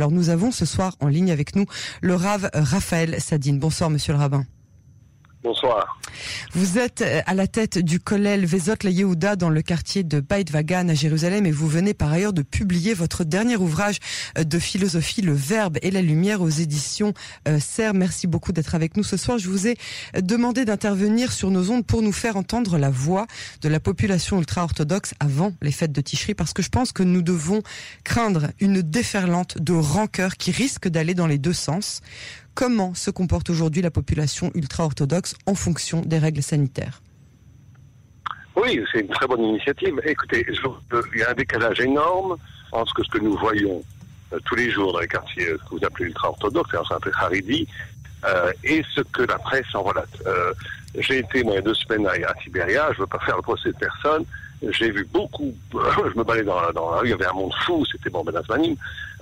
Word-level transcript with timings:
Alors 0.00 0.12
nous 0.12 0.30
avons 0.30 0.50
ce 0.50 0.64
soir 0.64 0.96
en 1.00 1.08
ligne 1.08 1.30
avec 1.30 1.54
nous 1.56 1.66
le 2.00 2.14
Rav 2.14 2.48
Raphaël 2.54 3.20
Sadine. 3.20 3.58
Bonsoir 3.58 3.90
monsieur 3.90 4.14
le 4.14 4.18
rabbin. 4.18 4.46
Bonsoir. 5.42 5.98
Vous 6.52 6.76
êtes 6.76 7.00
euh, 7.00 7.22
à 7.24 7.32
la 7.32 7.46
tête 7.46 7.78
du 7.78 7.98
collèle 7.98 8.44
Vezot 8.44 8.74
la 8.82 8.90
Yehuda 8.90 9.36
dans 9.36 9.48
le 9.48 9.62
quartier 9.62 10.02
de 10.02 10.20
Beit 10.20 10.50
Vagan 10.50 10.90
à 10.90 10.94
Jérusalem 10.94 11.46
et 11.46 11.50
vous 11.50 11.66
venez 11.66 11.94
par 11.94 12.12
ailleurs 12.12 12.34
de 12.34 12.42
publier 12.42 12.92
votre 12.92 13.24
dernier 13.24 13.56
ouvrage 13.56 14.00
euh, 14.36 14.44
de 14.44 14.58
philosophie, 14.58 15.22
Le 15.22 15.32
Verbe 15.32 15.78
et 15.80 15.90
la 15.90 16.02
Lumière 16.02 16.42
aux 16.42 16.50
éditions 16.50 17.14
euh, 17.48 17.58
Serre. 17.58 17.94
Merci 17.94 18.26
beaucoup 18.26 18.52
d'être 18.52 18.74
avec 18.74 18.98
nous 18.98 19.02
ce 19.02 19.16
soir. 19.16 19.38
Je 19.38 19.48
vous 19.48 19.66
ai 19.66 19.78
demandé 20.20 20.66
d'intervenir 20.66 21.32
sur 21.32 21.50
nos 21.50 21.70
ondes 21.70 21.86
pour 21.86 22.02
nous 22.02 22.12
faire 22.12 22.36
entendre 22.36 22.76
la 22.76 22.90
voix 22.90 23.26
de 23.62 23.70
la 23.70 23.80
population 23.80 24.38
ultra-orthodoxe 24.40 25.14
avant 25.20 25.54
les 25.62 25.72
fêtes 25.72 25.92
de 25.92 26.02
Ticherie 26.02 26.34
parce 26.34 26.52
que 26.52 26.60
je 26.60 26.68
pense 26.68 26.92
que 26.92 27.02
nous 27.02 27.22
devons 27.22 27.62
craindre 28.04 28.48
une 28.60 28.82
déferlante 28.82 29.56
de 29.56 29.72
rancœur 29.72 30.36
qui 30.36 30.50
risque 30.50 30.86
d'aller 30.86 31.14
dans 31.14 31.26
les 31.26 31.38
deux 31.38 31.54
sens 31.54 32.02
comment 32.54 32.94
se 32.94 33.10
comporte 33.10 33.50
aujourd'hui 33.50 33.82
la 33.82 33.90
population 33.90 34.50
ultra-orthodoxe 34.54 35.34
en 35.46 35.54
fonction 35.54 36.02
des 36.02 36.18
règles 36.18 36.42
sanitaires? 36.42 37.02
Oui, 38.56 38.82
c'est 38.92 39.00
une 39.00 39.08
très 39.08 39.26
bonne 39.26 39.42
initiative. 39.42 40.00
Écoutez, 40.04 40.44
il 40.48 41.18
y 41.18 41.22
a 41.22 41.30
un 41.30 41.34
décalage 41.34 41.80
énorme 41.80 42.36
entre 42.72 43.04
ce 43.04 43.10
que 43.10 43.18
nous 43.18 43.36
voyons 43.36 43.82
euh, 44.32 44.38
tous 44.44 44.54
les 44.54 44.70
jours 44.70 44.92
dans 44.92 45.00
les 45.00 45.08
quartiers 45.08 45.48
euh, 45.48 45.58
que 45.58 45.76
vous 45.76 45.84
appelez 45.84 46.06
ultra-orthodoxes, 46.06 46.70
c'est 46.72 46.94
un 46.94 47.00
peu 47.00 47.10
haridi, 47.18 47.66
euh, 48.24 48.52
et 48.64 48.82
ce 48.94 49.00
que 49.00 49.22
la 49.22 49.38
presse 49.38 49.66
en 49.74 49.82
relate. 49.82 50.08
J'ai 50.98 51.18
été, 51.18 51.44
moi, 51.44 51.54
il 51.54 51.56
y 51.56 51.58
a 51.58 51.62
deux 51.62 51.74
semaines 51.74 52.06
à, 52.06 52.10
à 52.10 52.34
je 52.42 52.50
ne 52.50 52.98
veux 52.98 53.06
pas 53.06 53.20
faire 53.20 53.36
le 53.36 53.42
procès 53.42 53.70
de 53.70 53.76
personne, 53.76 54.24
j'ai 54.62 54.90
vu 54.90 55.06
beaucoup, 55.12 55.54
je 55.72 56.18
me 56.18 56.24
baladais 56.24 56.44
dans, 56.44 56.70
dans, 56.72 56.90
la 56.92 56.98
rue, 56.98 57.08
il 57.08 57.10
y 57.10 57.14
avait 57.14 57.26
un 57.26 57.32
monde 57.32 57.52
fou, 57.64 57.84
c'était 57.90 58.10
bon, 58.10 58.24
Ben 58.24 58.34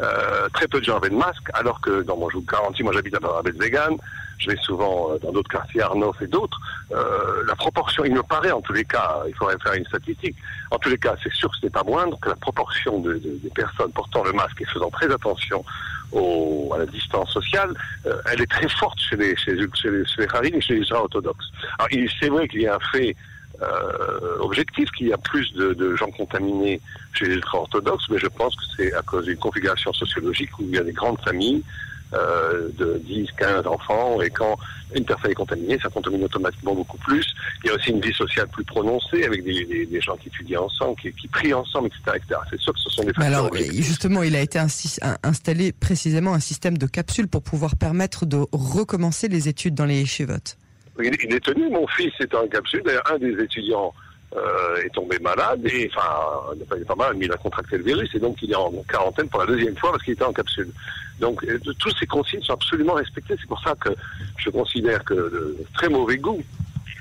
euh, 0.01 0.49
très 0.53 0.69
peu 0.69 0.81
de 0.81 0.85
gens 0.85 0.97
avaient 0.97 1.11
de 1.11 1.17
masque, 1.17 1.49
alors 1.55 1.81
que 1.81 2.03
dans 2.03 2.17
mon, 2.17 2.29
je 2.31 2.37
vous 2.37 2.45
garantis, 2.45 2.83
moi 2.83 2.93
j'habite 2.93 3.15
à 3.15 3.43
Vegan, 3.45 3.97
je 4.39 4.51
vais 4.51 4.57
souvent 4.59 5.13
euh, 5.13 5.19
dans 5.19 5.33
d'autres 5.33 5.51
quartiers, 5.51 5.83
Arnof 5.83 6.21
et 6.23 6.27
d'autres, 6.27 6.59
euh, 6.93 7.45
la 7.47 7.55
proportion, 7.57 8.05
il 8.05 8.15
me 8.15 8.23
paraît 8.23 8.51
en 8.51 8.61
tous 8.61 8.73
les 8.73 8.85
cas, 8.85 9.23
il 9.27 9.35
faudrait 9.35 9.57
faire 9.63 9.75
une 9.75 9.87
statistique, 9.87 10.37
en 10.71 10.79
tous 10.79 10.91
les 10.91 10.99
cas, 10.99 11.15
c'est 11.23 11.33
sûr 11.33 11.51
que 11.51 11.57
ce 11.59 11.67
n'est 11.67 11.71
pas 11.71 11.85
moindre 11.85 12.19
que 12.21 12.29
la 12.29 12.37
proportion 12.37 13.01
de, 13.01 13.15
de, 13.15 13.39
des 13.43 13.51
personnes 13.51 13.93
portant 13.93 14.25
le 14.25 14.33
masque 14.33 14.61
et 14.61 14.65
faisant 14.67 14.91
très 14.91 15.11
attention 15.13 15.65
au, 16.13 16.73
à 16.75 16.79
la 16.79 16.87
distance 16.87 17.31
sociale, 17.33 17.73
euh, 18.07 18.21
elle 18.33 18.41
est 18.41 18.51
très 18.51 18.69
forte 18.69 18.99
chez 19.01 19.17
les, 19.17 19.37
chez, 19.37 19.57
chez 19.75 19.91
les, 19.91 20.05
chez 20.07 20.27
les 20.43 20.49
et 20.49 20.61
chez 20.61 20.75
les 20.75 20.93
orthodoxes. 20.93 21.51
Alors, 21.79 21.89
c'est 22.21 22.29
vrai 22.29 22.49
qu'il 22.49 22.63
y 22.63 22.67
a 22.67 22.77
un 22.77 22.81
fait 22.93 23.15
euh, 23.63 24.39
objectif 24.41 24.89
qu'il 24.93 25.09
y 25.09 25.13
a 25.13 25.19
plus 25.19 25.53
de, 25.53 25.73
de, 25.75 25.97
gens 25.97 26.11
contaminés 26.11 26.81
chez 27.13 27.27
les 27.27 27.35
ultra-orthodoxes, 27.35 28.05
mais 28.11 28.19
je 28.19 28.29
pense 28.29 28.55
que 28.55 28.63
c'est 28.77 28.95
à 28.95 29.03
cause 29.03 29.25
d'une 29.25 29.37
configuration 29.37 29.93
sociologique 29.93 30.51
où 30.59 30.63
il 30.63 30.75
y 30.77 30.79
a 30.79 30.85
des 30.85 30.93
grandes 30.93 31.21
familles 31.23 31.65
euh, 32.15 32.69
de 32.79 33.03
10, 33.05 33.27
15 33.37 33.67
enfants, 33.67 34.23
et 34.23 34.31
quand 34.31 34.57
une 34.95 35.05
personne 35.05 35.33
est 35.33 35.35
contaminée, 35.35 35.79
ça 35.83 35.89
contamine 35.91 36.25
automatiquement 36.25 36.75
beaucoup 36.75 36.97
plus. 36.99 37.27
Il 37.63 37.67
y 37.67 37.71
a 37.71 37.75
aussi 37.75 37.91
une 37.91 38.01
vie 38.01 38.15
sociale 38.15 38.47
plus 38.49 38.65
prononcée 38.65 39.25
avec 39.25 39.45
des, 39.45 39.65
des, 39.65 39.87
des 39.87 40.01
gens 40.01 40.17
qui 40.17 40.29
étudient 40.29 40.63
ensemble, 40.63 40.99
qui, 41.01 41.13
qui 41.13 41.29
prient 41.29 41.53
ensemble, 41.53 41.89
etc. 41.89 42.17
etc. 42.17 42.41
C'est 42.51 42.61
sûr 42.61 42.73
que 42.73 42.81
ce 42.81 42.91
sont 42.91 43.03
des 43.03 43.13
facteurs. 43.13 43.27
Alors, 43.27 43.55
justement, 43.55 44.23
il 44.23 44.37
a 44.37 44.41
été 44.41 44.59
installé 45.23 45.73
précisément 45.73 46.33
un 46.33 46.41
système 46.41 46.79
de 46.79 46.87
capsules 46.87 47.29
pour 47.29 47.43
pouvoir 47.43 47.77
permettre 47.77 48.25
de 48.25 48.39
recommencer 48.53 49.29
les 49.29 49.49
études 49.49 49.75
dans 49.75 49.85
les 49.85 50.01
yeshivot. 50.01 50.57
Il, 51.01 51.35
est 51.35 51.45
tenu, 51.45 51.69
mon 51.71 51.87
fils 51.87 52.13
est 52.21 52.35
en 52.35 52.47
capsule. 52.49 52.83
D'ailleurs, 52.85 53.11
un 53.13 53.19
des 53.19 53.33
étudiants 53.43 53.95
euh, 54.37 54.83
est 54.85 54.91
tombé 54.91 55.19
malade, 55.21 55.65
et 55.67 55.91
enfin, 55.95 56.55
il 56.55 56.79
n'est 56.79 56.85
pas 56.85 56.95
malade, 56.95 57.17
mais 57.19 57.27
il 57.27 57.33
a 57.33 57.37
contracté 57.37 57.79
le 57.79 57.85
virus, 57.85 58.15
et 58.15 58.19
donc 58.19 58.37
il 58.43 58.51
est 58.51 58.57
en 58.57 58.73
quarantaine 58.89 59.29
pour 59.29 59.41
la 59.41 59.47
deuxième 59.47 59.77
fois 59.77 59.93
parce 59.93 60.03
qu'il 60.03 60.15
était 60.15 60.25
en 60.25 60.33
capsule. 60.33 60.71
Donc, 61.21 61.45
euh, 61.45 61.59
tous 61.79 61.91
ces 61.99 62.07
consignes 62.07 62.43
sont 62.43 62.55
absolument 62.55 62.95
respectées. 62.95 63.35
C'est 63.41 63.49
pour 63.49 63.63
ça 63.63 63.75
que 63.81 63.91
je 64.37 64.51
considère 64.51 65.05
que 65.05 65.15
de 65.15 65.57
très 65.75 65.89
mauvais 65.89 66.19
goût 66.19 66.43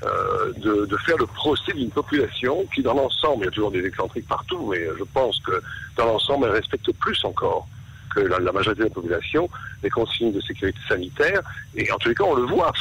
euh, 0.04 0.52
de, 0.58 0.86
de, 0.86 0.96
faire 0.98 1.16
le 1.18 1.26
procès 1.26 1.72
d'une 1.72 1.90
population 1.90 2.64
qui, 2.72 2.82
dans 2.82 2.94
l'ensemble, 2.94 3.42
il 3.42 3.44
y 3.46 3.48
a 3.48 3.50
toujours 3.50 3.72
des 3.72 3.84
excentriques 3.84 4.28
partout, 4.28 4.68
mais 4.70 4.86
je 4.96 5.04
pense 5.12 5.40
que 5.40 5.60
dans 5.96 6.06
l'ensemble, 6.06 6.46
elle 6.46 6.52
respecte 6.52 6.92
plus 6.92 7.24
encore 7.24 7.68
que 8.14 8.20
la, 8.20 8.52
majorité 8.52 8.82
de 8.82 8.88
la 8.88 8.94
population, 8.94 9.48
les 9.82 9.90
consignes 9.90 10.32
de 10.32 10.40
sécurité 10.40 10.78
sanitaire. 10.88 11.40
Et 11.74 11.90
en 11.92 11.96
tous 11.98 12.08
les 12.08 12.14
cas, 12.14 12.24
on 12.24 12.34
le 12.34 12.42
voit. 12.42 12.72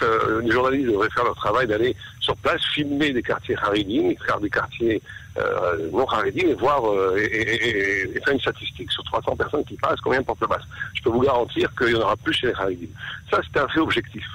les 0.41 0.51
journalistes 0.51 0.87
devraient 0.87 1.09
faire 1.09 1.23
leur 1.23 1.35
travail 1.35 1.67
d'aller 1.67 1.95
sur 2.19 2.35
place, 2.37 2.61
filmer 2.73 3.11
des 3.11 3.23
quartiers 3.23 3.55
faire 3.55 4.39
des 4.39 4.49
quartiers 4.49 5.01
euh, 5.37 6.05
haridim 6.09 6.47
et 6.49 6.53
voir 6.55 6.89
euh, 6.89 7.17
et, 7.17 8.19
faire 8.23 8.33
une 8.33 8.39
statistique 8.39 8.91
sur 8.91 9.03
300 9.03 9.35
personnes 9.35 9.65
qui 9.65 9.75
passent, 9.75 9.99
combien 10.01 10.21
portent 10.23 10.41
le 10.41 10.47
masque. 10.47 10.67
Je 10.93 11.01
peux 11.01 11.09
vous 11.09 11.21
garantir 11.21 11.69
qu'il 11.75 11.89
y 11.89 11.95
en 11.95 12.01
aura 12.01 12.15
plus 12.17 12.33
chez 12.33 12.47
les 12.47 12.53
haridim. 12.53 12.87
Ça, 13.31 13.39
c'est 13.43 13.59
un 13.59 13.67
fait 13.67 13.79
objectif. 13.79 14.25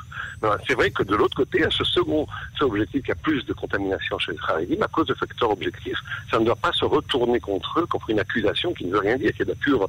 C'est 0.67 0.75
vrai 0.75 0.91
que 0.91 1.05
de 1.05 1.15
l'autre 1.15 1.37
côté, 1.37 1.59
il 1.59 1.61
y 1.63 1.65
a 1.65 1.71
ce 1.71 1.85
second 1.85 2.27
fait 2.59 2.65
objectif, 2.65 3.03
qu'il 3.03 3.09
y 3.11 3.13
a 3.13 3.23
plus 3.23 3.45
de 3.47 3.53
contamination 3.53 4.19
chez 4.19 4.33
les 4.33 4.39
haridim 4.49 4.83
à 4.83 4.89
cause 4.89 5.07
de 5.07 5.15
facteurs 5.15 5.51
objectifs. 5.51 5.99
Ça 6.31 6.39
ne 6.39 6.45
doit 6.45 6.57
pas 6.57 6.73
se 6.73 6.85
retourner 6.85 7.39
contre 7.39 7.81
eux, 7.81 7.87
contre 7.87 8.11
une 8.11 8.19
accusation 8.19 8.73
qui 8.75 8.87
ne 8.87 8.93
veut 8.93 8.99
rien 8.99 9.17
dire, 9.17 9.33
qui 9.33 9.43
est 9.43 9.45
de 9.45 9.51
la 9.51 9.57
pure 9.57 9.87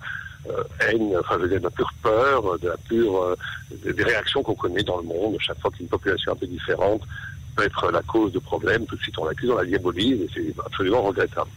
euh, 0.49 0.63
haine, 0.81 1.15
enfin 1.19 1.37
dire 1.37 1.59
de 1.59 1.63
la 1.63 1.71
pure 1.71 1.91
peur, 2.03 2.59
de 2.59 2.67
la 2.67 2.77
pure 2.77 3.23
euh, 3.23 3.35
des 3.71 4.03
réactions 4.03 4.43
qu'on 4.43 4.55
connaît 4.55 4.83
dans 4.83 4.97
le 4.97 5.03
monde. 5.03 5.37
Chaque 5.39 5.59
fois 5.59 5.71
qu'une 5.71 5.87
population 5.87 6.33
un 6.33 6.35
peu 6.35 6.47
différente 6.47 7.01
peut 7.55 7.63
être 7.63 7.91
la 7.91 8.01
cause 8.01 8.31
de 8.31 8.39
problèmes, 8.39 8.85
tout 8.85 8.95
de 8.95 9.01
suite 9.01 9.17
on 9.17 9.25
l'accuse, 9.25 9.49
on 9.49 9.57
la 9.57 9.65
diabolise, 9.65 10.21
et 10.21 10.29
c'est 10.33 10.53
absolument 10.65 11.01
regrettable. 11.01 11.49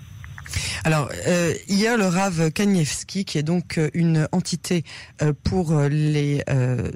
Alors, 0.86 1.10
euh, 1.26 1.52
a 1.68 1.96
le 1.96 2.06
Rav 2.06 2.52
Kanievski, 2.52 3.24
qui 3.24 3.38
est 3.38 3.42
donc 3.42 3.76
euh, 3.76 3.90
une 3.92 4.28
entité 4.30 4.84
euh, 5.20 5.32
pour 5.42 5.74
les 5.80 6.44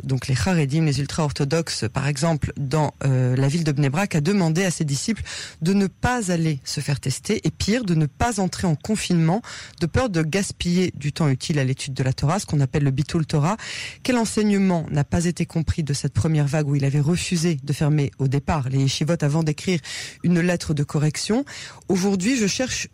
donc 0.04 0.28
les 0.28 0.36
Haredim, 0.36 0.84
les 0.84 1.00
ultra-orthodoxes, 1.00 1.86
par 1.92 2.06
exemple, 2.06 2.52
dans 2.56 2.92
la 3.00 3.48
ville 3.48 3.64
de 3.64 3.72
Bnebrak, 3.72 4.14
a 4.14 4.20
demandé 4.20 4.64
à 4.64 4.70
ses 4.70 4.84
disciples 4.84 5.22
de 5.60 5.72
ne 5.72 5.88
pas 5.88 6.30
aller 6.30 6.60
se 6.64 6.80
faire 6.80 7.00
tester 7.00 7.40
et 7.44 7.50
pire, 7.50 7.84
de 7.84 7.94
ne 7.94 8.06
pas 8.06 8.38
entrer 8.38 8.68
en 8.68 8.76
confinement, 8.76 9.42
de 9.80 9.86
peur 9.86 10.08
de 10.08 10.22
gaspiller 10.22 10.92
du 10.94 11.12
temps 11.12 11.28
utile 11.28 11.58
à 11.58 11.64
l'étude 11.64 11.94
de 11.94 12.04
la 12.04 12.12
Torah, 12.12 12.38
ce 12.38 12.46
qu'on 12.46 12.60
appelle 12.60 12.84
le 12.84 12.92
Bitul 12.92 13.26
Torah. 13.26 13.56
Quel 14.04 14.16
enseignement 14.18 14.86
n'a 14.90 15.04
pas 15.04 15.24
été 15.24 15.46
compris 15.46 15.82
de 15.82 15.94
cette 15.94 16.12
première 16.12 16.46
vague 16.46 16.68
où 16.68 16.76
il 16.76 16.84
avait 16.84 17.00
refusé 17.00 17.58
de 17.62 17.72
fermer 17.72 18.12
au 18.18 18.28
départ 18.28 18.68
les 18.68 18.78
yeshivot 18.78 19.22
avant 19.22 19.42
d'écrire 19.42 19.80
une 20.22 20.40
lettre 20.40 20.74
de 20.74 20.84
correction? 20.84 21.44
Aujourd'hui, 21.88 22.36
je 22.36 22.46
cherche 22.46 22.88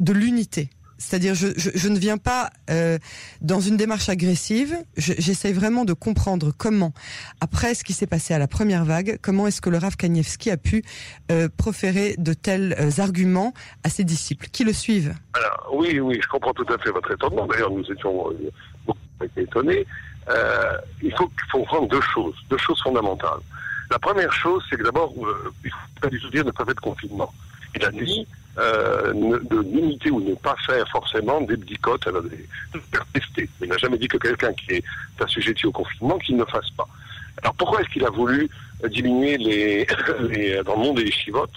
de 0.00 0.12
l'unité. 0.12 0.70
C'est-à-dire, 1.00 1.34
je, 1.34 1.46
je, 1.56 1.88
ne 1.88 1.98
viens 1.98 2.18
pas 2.18 2.50
euh, 2.68 2.98
dans 3.40 3.58
une 3.60 3.78
démarche 3.78 4.10
agressive. 4.10 4.76
J'essaie 4.98 5.52
vraiment 5.52 5.86
de 5.86 5.94
comprendre 5.94 6.52
comment, 6.56 6.92
après 7.40 7.74
ce 7.74 7.84
qui 7.84 7.94
s'est 7.94 8.06
passé 8.06 8.34
à 8.34 8.38
la 8.38 8.46
première 8.46 8.84
vague, 8.84 9.18
comment 9.22 9.46
est-ce 9.46 9.62
que 9.62 9.70
le 9.70 9.78
Rav 9.78 9.96
Kanievski 9.96 10.50
a 10.50 10.58
pu 10.58 10.82
euh, 11.32 11.48
proférer 11.56 12.16
de 12.18 12.34
tels 12.34 12.76
euh, 12.78 13.02
arguments 13.02 13.54
à 13.82 13.88
ses 13.88 14.04
disciples 14.04 14.48
qui 14.48 14.62
le 14.62 14.74
suivent? 14.74 15.14
Alors, 15.32 15.70
oui, 15.72 15.98
oui, 16.00 16.20
je 16.22 16.28
comprends 16.28 16.52
tout 16.52 16.70
à 16.70 16.76
fait 16.76 16.90
votre 16.90 17.10
étonnement. 17.10 17.46
D'ailleurs, 17.46 17.70
nous 17.70 17.90
étions 17.90 18.26
beaucoup 18.86 18.98
étonnés. 19.38 19.86
il 21.02 21.16
faut, 21.16 21.30
il 21.32 21.50
faut 21.50 21.64
prendre 21.64 21.88
deux 21.88 22.02
choses, 22.02 22.34
deux 22.50 22.58
choses 22.58 22.80
fondamentales. 22.82 23.40
La 23.90 23.98
première 23.98 24.32
chose, 24.34 24.62
c'est 24.68 24.76
que 24.76 24.84
d'abord, 24.84 25.14
il 25.64 25.70
faut 25.70 26.00
pas 26.02 26.08
du 26.08 26.20
tout 26.20 26.28
dire 26.28 26.44
ne 26.44 26.50
pas 26.50 26.64
être 26.68 26.80
confinement. 26.82 27.32
Il 27.74 27.84
a 27.84 27.90
dit 27.90 28.26
euh, 28.58 29.12
de 29.14 29.60
limiter 29.60 30.10
ou 30.10 30.20
ne 30.20 30.34
pas 30.34 30.56
faire 30.66 30.86
forcément 30.88 31.40
des 31.40 31.56
bicotes, 31.56 32.06
à 32.06 32.12
des, 32.12 32.48
faire 32.92 33.06
tester. 33.12 33.48
Il 33.62 33.68
n'a 33.68 33.78
jamais 33.78 33.96
dit 33.96 34.08
que 34.08 34.18
quelqu'un 34.18 34.52
qui 34.52 34.72
est 34.72 34.84
assujetti 35.20 35.66
au 35.66 35.72
confinement, 35.72 36.18
qu'il 36.18 36.36
ne 36.36 36.44
fasse 36.44 36.68
pas. 36.70 36.88
Alors 37.42 37.54
pourquoi 37.54 37.80
est-ce 37.80 37.90
qu'il 37.90 38.04
a 38.04 38.10
voulu 38.10 38.50
diminuer 38.88 39.36
les, 39.38 39.86
les, 40.30 40.62
dans 40.64 40.76
le 40.76 40.82
monde 40.82 40.96
des 40.96 41.10
chivotes 41.10 41.54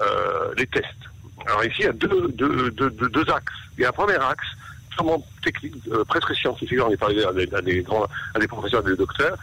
euh, 0.00 0.52
les 0.56 0.66
tests? 0.66 0.86
Alors 1.46 1.64
ici, 1.64 1.76
il 1.80 1.84
y 1.86 1.88
a 1.88 1.92
deux, 1.92 2.28
deux, 2.28 2.70
deux, 2.70 2.90
deux, 2.90 3.30
axes. 3.30 3.52
Il 3.76 3.82
y 3.82 3.84
a 3.86 3.88
un 3.88 3.92
premier 3.92 4.14
axe, 4.14 4.46
purement 4.90 5.26
technique, 5.42 5.74
euh, 5.90 6.04
presque 6.04 6.34
scientifique, 6.34 6.78
on 6.84 6.90
est 6.90 6.96
parlé 6.96 7.24
à 7.24 7.32
des, 7.32 7.52
à 7.54 7.60
des, 7.62 7.82
grands, 7.82 8.06
à 8.34 8.38
des 8.38 8.46
professeurs 8.46 8.86
et 8.86 8.90
des 8.90 8.96
docteurs, 8.96 9.36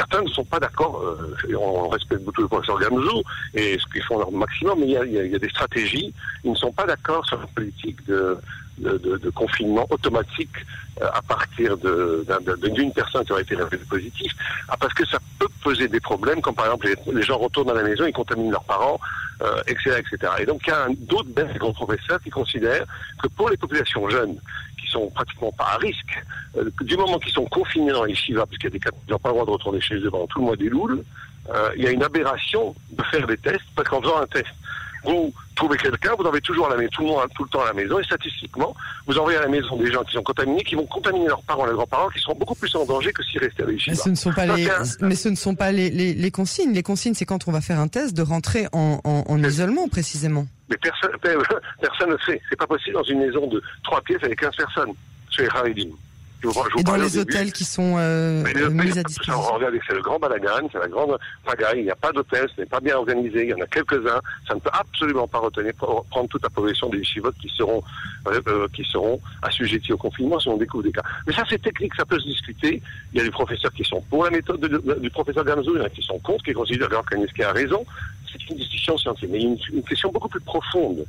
certains 0.00 0.22
ne 0.22 0.28
sont 0.28 0.44
pas 0.44 0.58
d'accord. 0.58 1.02
Euh, 1.02 1.56
on 1.56 1.88
respecte 1.88 2.22
beaucoup 2.22 2.42
le 2.42 2.48
professeur 2.48 2.78
Gamzou 2.80 3.22
et 3.54 3.78
ce 3.78 3.84
qu'ils 3.92 4.02
font 4.02 4.18
leur 4.18 4.32
maximum, 4.32 4.80
mais 4.80 4.86
il 4.86 4.92
y, 4.92 4.96
a, 4.96 5.04
il 5.04 5.32
y, 5.32 5.34
a, 5.34 5.38
des 5.38 5.48
stratégies. 5.50 6.14
Ils 6.44 6.52
ne 6.52 6.56
sont 6.56 6.72
pas 6.72 6.86
d'accord 6.86 7.26
sur 7.26 7.38
la 7.38 7.46
politique 7.46 8.04
de, 8.06 8.38
de, 8.80 9.30
confinement 9.30 9.86
automatique 9.90 10.56
euh, 11.00 11.06
à 11.12 11.22
partir 11.22 11.76
d'une 11.76 12.92
personne 12.92 13.24
qui 13.24 13.32
aurait 13.32 13.42
été 13.42 13.54
révélée 13.54 13.84
positive, 13.88 14.32
ah, 14.68 14.76
parce 14.78 14.92
que 14.94 15.06
ça 15.06 15.18
peut 15.38 15.48
poser 15.62 15.88
des 15.88 16.00
problèmes, 16.00 16.40
comme 16.40 16.54
par 16.54 16.66
exemple 16.66 16.94
les, 17.12 17.22
gens 17.22 17.38
retournent 17.38 17.70
à 17.70 17.74
la 17.74 17.82
maison, 17.82 18.04
ils 18.06 18.12
contaminent 18.12 18.50
leurs 18.50 18.64
parents, 18.64 19.00
euh, 19.42 19.62
etc., 19.66 20.00
etc. 20.00 20.32
Et 20.40 20.46
donc 20.46 20.62
il 20.66 20.70
y 20.70 20.72
a 20.72 20.86
d'autres 20.98 21.58
grands 21.58 21.72
professeurs 21.72 22.20
qui 22.22 22.30
considèrent 22.30 22.86
que 23.22 23.28
pour 23.28 23.48
les 23.50 23.56
populations 23.56 24.08
jeunes, 24.08 24.36
qui 24.80 24.90
sont 24.90 25.08
pratiquement 25.10 25.52
pas 25.52 25.72
à 25.74 25.76
risque, 25.76 26.22
euh, 26.56 26.70
du 26.80 26.96
moment 26.96 27.18
qu'ils 27.18 27.32
sont 27.32 27.46
confinés 27.46 27.92
dans 27.92 28.04
les 28.04 28.14
Shiva, 28.14 28.46
puisqu'il 28.46 28.66
y 28.66 28.68
a 28.68 28.70
des 28.70 28.80
cas 28.80 28.90
n'ont 29.08 29.18
pas 29.18 29.28
le 29.28 29.34
droit 29.34 29.46
de 29.46 29.50
retourner 29.50 29.80
chez 29.80 29.96
eux 29.96 30.10
pendant 30.10 30.26
tout 30.26 30.40
le 30.40 30.44
mois 30.46 30.56
des 30.56 30.68
Louls, 30.68 31.04
euh, 31.48 31.70
il 31.76 31.84
y 31.84 31.86
a 31.86 31.90
une 31.90 32.02
aberration 32.02 32.74
de 32.90 33.02
faire 33.04 33.26
des 33.26 33.36
tests, 33.36 33.64
parce 33.74 33.88
qu'en 33.88 34.00
faisant 34.02 34.20
un 34.20 34.26
test 34.26 34.46
Vous 35.04 35.32
trouvez 35.54 35.76
quelqu'un, 35.76 36.14
vous 36.18 36.24
en 36.24 36.28
avez 36.28 36.40
toujours 36.40 36.66
à 36.66 36.70
la 36.70 36.76
maison, 36.76 36.90
tout 36.92 37.02
le 37.02 37.08
monde 37.08 37.20
tout 37.34 37.44
le 37.44 37.48
temps 37.50 37.62
à 37.62 37.66
la 37.66 37.72
maison, 37.72 37.98
et 37.98 38.04
statistiquement, 38.04 38.74
vous 39.06 39.18
envoyez 39.18 39.38
à 39.38 39.42
la 39.42 39.48
maison 39.48 39.76
des 39.76 39.90
gens 39.92 40.02
qui 40.04 40.12
sont 40.12 40.22
contaminés, 40.22 40.62
qui 40.62 40.74
vont 40.74 40.86
contaminer 40.86 41.26
leurs 41.26 41.42
parents, 41.42 41.64
leurs 41.64 41.76
grands-parents, 41.76 42.08
qui 42.08 42.20
seront 42.20 42.34
beaucoup 42.34 42.54
plus 42.54 42.74
en 42.76 42.84
danger 42.84 43.12
que 43.12 43.22
s'ils 43.22 43.40
restaient 43.40 43.62
à 43.62 43.66
Mais 43.66 43.78
ce 43.94 44.08
ne 44.08 44.14
sont 44.14 44.32
pas 44.32 44.46
les, 44.46 44.68
mais 45.00 45.14
ce 45.14 45.28
ne 45.28 45.36
sont 45.36 45.54
pas 45.54 45.72
les, 45.72 45.90
les, 45.90 46.14
les 46.14 46.30
consignes. 46.30 46.72
Les 46.72 46.82
consignes, 46.82 47.14
c'est 47.14 47.26
quand 47.26 47.48
on 47.48 47.52
va 47.52 47.60
faire 47.60 47.78
un 47.78 47.88
test 47.88 48.16
de 48.16 48.22
rentrer 48.22 48.66
en, 48.72 49.00
en, 49.04 49.24
en 49.26 49.42
isolement, 49.42 49.88
précisément. 49.88 50.46
Mais 50.68 50.76
personne, 50.76 51.10
personne 51.80 52.08
ne 52.08 52.12
le 52.12 52.18
fait. 52.18 52.40
C'est 52.48 52.56
pas 52.56 52.66
possible 52.66 52.94
dans 52.94 53.02
une 53.04 53.20
maison 53.20 53.46
de 53.46 53.62
trois 53.82 54.00
pièces 54.02 54.22
avec 54.22 54.40
15 54.40 54.56
personnes. 54.56 54.92
C'est 55.34 55.48
Haridim. 55.54 55.90
Et 56.78 56.82
dans 56.82 56.96
les 56.96 57.18
hôtels 57.18 57.52
qui 57.52 57.64
sont 57.64 57.96
euh, 57.98 58.42
mis 58.70 58.98
à 58.98 59.02
disposition. 59.02 59.40
Regardez, 59.40 59.80
c'est 59.86 59.94
le 59.94 60.00
grand 60.00 60.18
balagan, 60.18 60.68
c'est 60.72 60.78
la 60.78 60.88
grande 60.88 61.18
pagaille. 61.44 61.80
Il 61.80 61.84
n'y 61.84 61.90
a 61.90 61.96
pas 61.96 62.12
d'hôtel, 62.12 62.48
ce 62.54 62.62
n'est 62.62 62.66
pas 62.66 62.80
bien 62.80 62.96
organisé. 62.96 63.44
Il 63.44 63.50
y 63.50 63.54
en 63.54 63.60
a 63.60 63.66
quelques-uns. 63.66 64.20
Ça 64.48 64.54
ne 64.54 64.60
peut 64.60 64.70
absolument 64.72 65.28
pas 65.28 65.38
retenir, 65.38 65.74
prendre 65.74 66.28
toute 66.28 66.42
la 66.42 66.50
population 66.50 66.88
des 66.88 67.04
chivotes 67.04 67.36
qui 67.40 67.48
seront 67.48 67.82
euh, 68.28 68.40
euh, 68.48 68.68
qui 68.72 68.84
seront 68.84 69.20
assujettis 69.42 69.92
au 69.92 69.98
confinement 69.98 70.40
si 70.40 70.48
on 70.48 70.56
découvre 70.56 70.84
des 70.84 70.92
cas. 70.92 71.02
Mais 71.26 71.32
ça, 71.34 71.44
c'est 71.48 71.60
technique, 71.60 71.94
ça 71.94 72.06
peut 72.06 72.18
se 72.18 72.26
discuter. 72.26 72.82
Il 73.12 73.18
y 73.18 73.20
a 73.20 73.24
des 73.24 73.30
professeurs 73.30 73.72
qui 73.72 73.84
sont 73.84 74.00
pour 74.08 74.24
la 74.24 74.30
méthode 74.30 74.60
du 75.00 75.10
professeur 75.10 75.44
Gamzou, 75.44 75.74
il 75.74 75.78
y 75.78 75.82
en 75.82 75.86
a 75.86 75.90
qui 75.90 76.02
sont 76.02 76.18
contre, 76.20 76.44
qui 76.44 76.52
considèrent 76.52 76.88
qu'Anisky 77.08 77.42
a 77.42 77.52
raison. 77.52 77.84
C'est 78.32 78.48
une 78.48 78.56
discussion 78.56 78.96
scientifique, 78.96 79.30
mais 79.32 79.38
il 79.38 79.42
y 79.42 79.46
a 79.46 79.50
une, 79.50 79.76
une 79.78 79.82
question 79.82 80.10
beaucoup 80.10 80.28
plus 80.28 80.40
profonde 80.40 81.04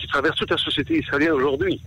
qui 0.00 0.06
traverse 0.08 0.36
toute 0.36 0.50
la 0.50 0.56
société 0.56 0.98
israélienne 0.98 1.32
aujourd'hui 1.32 1.80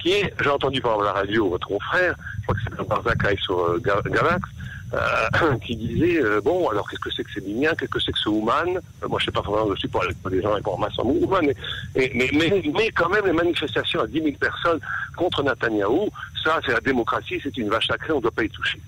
qui 0.00 0.12
est, 0.12 0.34
j'ai 0.42 0.50
entendu 0.50 0.80
par 0.80 1.00
la 1.00 1.12
radio 1.12 1.48
votre 1.48 1.66
confrère, 1.68 2.14
je 2.40 2.42
crois 2.42 2.54
que 2.54 2.60
c'est 2.64 2.88
Barzakai 2.88 3.36
sur 3.40 3.58
euh, 3.60 3.78
Galax, 3.78 4.48
euh, 4.94 5.56
qui 5.64 5.74
disait 5.76 6.22
euh, 6.22 6.40
bon 6.42 6.68
alors 6.68 6.88
qu'est-ce 6.88 7.00
que 7.00 7.10
c'est 7.10 7.24
que 7.24 7.32
ces 7.32 7.40
Miniens, 7.40 7.74
qu'est-ce 7.74 7.90
que 7.90 8.00
c'est 8.00 8.12
que 8.12 8.18
ce 8.18 8.28
euh, 8.28 9.08
Moi 9.08 9.18
je 9.18 9.24
sais 9.24 9.30
pas 9.30 9.40
vraiment 9.40 9.74
je 9.74 9.78
suis 9.78 9.88
pour 9.88 10.02
les 10.30 10.42
gens 10.42 10.56
et 10.56 10.60
pour 10.60 10.78
masse 10.78 10.98
en 10.98 11.04
Ouman, 11.04 11.46
mais, 11.94 12.10
mais, 12.14 12.30
mais, 12.34 12.62
mais, 12.74 12.90
quand 12.90 13.08
même 13.08 13.24
les 13.24 13.32
manifestations 13.32 14.00
à 14.00 14.06
10 14.06 14.22
000 14.22 14.36
personnes 14.38 14.80
contre 15.16 15.42
Netanyahou, 15.42 16.10
ça 16.44 16.60
c'est 16.66 16.72
la 16.72 16.80
démocratie, 16.80 17.40
c'est 17.42 17.56
une 17.56 17.70
vache 17.70 17.86
sacrée, 17.86 18.12
on 18.12 18.16
ne 18.16 18.22
doit 18.22 18.30
pas 18.32 18.44
y 18.44 18.50
toucher. 18.50 18.80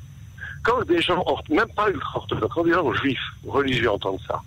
Quand 0.62 0.82
des 0.84 1.00
gens, 1.00 1.24
même 1.48 1.68
pas 1.74 1.88
ultra-orthodoxes, 1.90 2.52
quand 2.54 2.64
des 2.64 2.72
gens 2.72 2.92
juifs, 2.92 3.32
religieux 3.46 3.90
entendent 3.90 4.20
ça, 4.26 4.42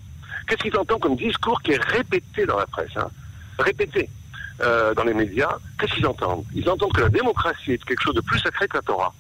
qu'est-ce 0.48 0.62
qu'ils 0.62 0.78
entendent 0.78 1.00
comme 1.00 1.16
discours 1.16 1.60
qui 1.62 1.72
est 1.72 1.84
répété 1.84 2.46
dans 2.46 2.58
la 2.58 2.68
presse 2.68 2.96
hein? 2.98 3.10
Répété 3.58 4.10
euh, 4.62 4.94
dans 4.94 5.04
les 5.04 5.14
médias, 5.14 5.58
qu'est-ce 5.80 5.94
qu'ils 5.94 6.08
entendent? 6.08 6.44
Ils 6.56 6.68
entendent 6.70 6.94
que 6.94 7.02
la 7.02 7.10
démocratie 7.10 7.74
est 7.74 7.84
quelque 7.86 8.02
chose 8.02 8.16
de 8.16 8.22
plus 8.22 8.40
sacré 8.40 8.68
que 8.68 8.78
la 8.78 8.82
Torah. 8.82 9.14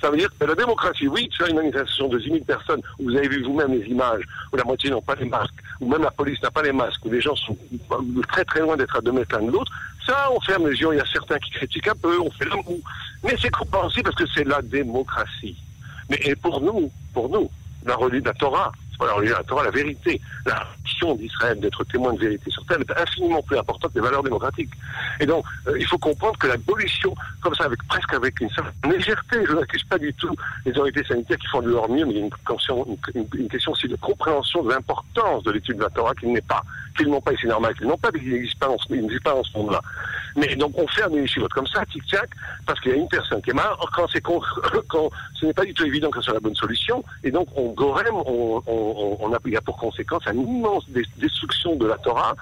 Ça 0.00 0.10
veut 0.10 0.16
dire 0.16 0.28
que 0.36 0.44
la 0.44 0.56
démocratie, 0.56 1.06
oui, 1.06 1.28
tu 1.28 1.44
as 1.44 1.48
une 1.48 1.56
manifestation 1.56 2.08
de 2.08 2.18
10 2.18 2.24
000 2.24 2.44
personnes, 2.44 2.80
où 2.98 3.04
vous 3.04 3.16
avez 3.16 3.28
vu 3.28 3.44
vous-même 3.44 3.72
les 3.72 3.86
images, 3.86 4.24
où 4.52 4.56
la 4.56 4.64
moitié 4.64 4.90
n'ont 4.90 5.00
pas 5.00 5.14
les 5.14 5.26
masques, 5.26 5.54
où 5.80 5.88
même 5.88 6.02
la 6.02 6.10
police 6.10 6.42
n'a 6.42 6.50
pas 6.50 6.62
les 6.62 6.72
masques, 6.72 7.04
où 7.04 7.10
les 7.10 7.20
gens 7.20 7.36
sont 7.36 7.56
très 8.28 8.44
très 8.44 8.60
loin 8.60 8.76
d'être 8.76 8.96
à 8.96 9.00
deux 9.00 9.12
mètres 9.12 9.36
l'un 9.38 9.46
de 9.46 9.52
l'autre, 9.52 9.70
ça, 10.04 10.28
on 10.32 10.40
ferme 10.40 10.68
les 10.68 10.80
yeux, 10.80 10.88
il 10.92 10.96
y 10.96 11.00
a 11.00 11.06
certains 11.12 11.38
qui 11.38 11.52
critiquent 11.52 11.88
un 11.88 11.94
peu, 11.94 12.18
on 12.20 12.30
fait 12.32 12.46
le 12.46 12.56
mou. 12.56 12.80
Mais 13.22 13.36
c'est 13.40 13.50
compréhensible 13.50 14.04
parce 14.04 14.16
que 14.16 14.26
c'est 14.34 14.44
la 14.44 14.60
démocratie. 14.60 15.56
Mais 16.10 16.18
et 16.24 16.34
pour 16.34 16.60
nous, 16.60 16.90
pour 17.14 17.28
nous, 17.28 17.48
la, 17.86 17.96
la 18.24 18.34
Torah, 18.34 18.72
alors, 19.04 19.20
la 19.20 19.42
Torah, 19.44 19.64
la 19.64 19.70
vérité, 19.70 20.20
la 20.46 20.66
mission 20.84 21.14
d'Israël 21.14 21.58
d'être 21.60 21.84
témoin 21.84 22.12
de 22.12 22.18
vérité 22.18 22.50
sur 22.50 22.64
Terre 22.66 22.78
est 22.80 23.00
infiniment 23.00 23.42
plus 23.42 23.58
importante 23.58 23.92
que 23.92 23.98
les 23.98 24.04
valeurs 24.04 24.22
démocratiques. 24.22 24.70
Et 25.20 25.26
donc, 25.26 25.44
euh, 25.66 25.78
il 25.78 25.86
faut 25.86 25.98
comprendre 25.98 26.36
que 26.38 26.46
la 26.46 26.56
comme 27.40 27.54
ça, 27.54 27.64
avec 27.64 27.82
presque 27.88 28.12
avec 28.14 28.40
une 28.40 28.50
certaine 28.50 28.92
légèreté, 28.92 29.44
je 29.46 29.52
n'accuse 29.52 29.84
pas 29.84 29.98
du 29.98 30.12
tout 30.14 30.34
les 30.64 30.72
autorités 30.72 31.04
sanitaires 31.04 31.38
qui 31.38 31.46
font 31.48 31.60
de 31.60 31.70
leur 31.70 31.88
mieux, 31.88 32.04
mais 32.04 32.12
il 32.12 32.18
y 32.18 32.22
a 32.22 32.24
une, 32.24 32.30
question, 32.30 32.98
une, 33.14 33.48
question 33.48 33.72
aussi 33.72 33.88
de 33.88 33.96
compréhension 33.96 34.62
de 34.62 34.70
l'importance 34.70 35.42
de 35.42 35.50
l'étude 35.50 35.76
de 35.76 35.82
la 35.82 35.90
Torah 35.90 36.14
qu'il 36.14 36.32
n'est 36.32 36.40
pas, 36.40 36.62
qu'ils 36.96 37.08
n'ont 37.08 37.20
pas, 37.20 37.32
et 37.32 37.36
c'est 37.40 37.48
normal 37.48 37.74
qu'ils 37.74 37.86
n'ont 37.86 37.98
pas, 37.98 38.10
qu'ils 38.10 38.30
n'existent 38.30 38.66
pas, 38.66 39.32
dans 39.34 39.44
ce 39.44 39.58
monde-là. 39.58 39.80
Mais 40.36 40.54
donc, 40.56 40.72
on 40.78 40.86
fait 40.88 41.08
des 41.10 41.26
chivotes 41.26 41.52
comme 41.52 41.66
ça, 41.66 41.84
tic-tac, 41.86 42.30
parce 42.66 42.80
qu'il 42.80 42.92
y 42.92 42.94
a 42.94 42.98
une 42.98 43.08
personne 43.08 43.42
qui 43.42 43.50
est 43.50 43.54
mal, 43.54 43.68
quand 43.92 44.06
quand 44.88 45.10
ce 45.34 45.46
n'est 45.46 45.52
pas 45.52 45.64
du 45.64 45.74
tout 45.74 45.84
évident 45.84 46.10
que 46.10 46.18
ce 46.18 46.26
soit 46.26 46.34
la 46.34 46.40
bonne 46.40 46.54
solution, 46.54 47.04
et 47.24 47.30
donc 47.30 47.48
on 47.56 47.72
gorème, 47.72 48.14
on, 48.14 48.62
on 48.66 48.91
il 49.44 49.52
y 49.52 49.56
a 49.56 49.60
pour 49.60 49.76
conséquence 49.76 50.22
une 50.32 50.48
immense 50.48 50.84
destruction 51.18 51.76
de 51.76 51.86
la 51.86 51.98
Torah 51.98 52.34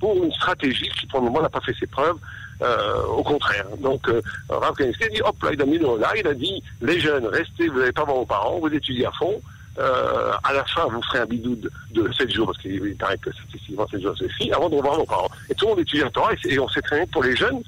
pour 0.00 0.22
une 0.22 0.32
stratégie 0.32 0.88
qui, 0.90 1.06
pour 1.06 1.20
le 1.20 1.26
moment, 1.26 1.42
n'a 1.42 1.48
pas 1.48 1.60
fait 1.60 1.74
ses 1.78 1.86
preuves. 1.86 2.18
Euh, 2.62 3.02
au 3.08 3.22
contraire. 3.22 3.66
Donc, 3.80 4.08
euh, 4.08 4.22
Rav 4.48 4.74
a 4.80 5.08
dit, 5.08 5.20
hop, 5.22 5.42
là, 5.42 5.50
il 5.52 5.60
a 5.60 5.66
mis 5.66 5.78
là, 5.78 6.12
il 6.16 6.26
a 6.26 6.32
dit, 6.32 6.62
les 6.80 6.98
jeunes, 6.98 7.26
restez, 7.26 7.68
vous 7.68 7.80
n'allez 7.80 7.92
pas 7.92 8.04
voir 8.04 8.16
vos 8.16 8.24
parents, 8.24 8.58
vous 8.58 8.68
étudiez 8.68 9.04
à 9.04 9.10
fond. 9.12 9.42
Euh, 9.78 10.32
à 10.42 10.54
la 10.54 10.64
fin, 10.64 10.86
vous 10.86 11.02
ferez 11.02 11.18
un 11.18 11.26
bidou 11.26 11.54
de, 11.54 11.70
de 11.90 12.10
7 12.14 12.30
jours, 12.30 12.46
parce 12.46 12.58
qu'il 12.58 12.96
paraît 12.96 13.18
que 13.18 13.30
statistiquement 13.30 13.86
7 13.86 14.00
jours 14.00 14.16
suffit, 14.16 14.50
avant 14.52 14.70
de 14.70 14.76
revoir 14.76 14.96
vos 14.96 15.04
parents. 15.04 15.28
Et 15.50 15.54
tout 15.54 15.66
le 15.66 15.72
monde 15.72 15.80
étudie 15.80 16.02
la 16.02 16.10
Torah, 16.10 16.32
et, 16.46 16.58
on 16.58 16.68
sait 16.70 16.80
très 16.80 16.96
bien 16.96 17.04
que 17.04 17.10
pour 17.10 17.24
les 17.24 17.36
jeunes, 17.36 17.60